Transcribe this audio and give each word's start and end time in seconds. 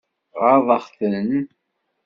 Ɣaḍeɣ-ten? 0.41 1.31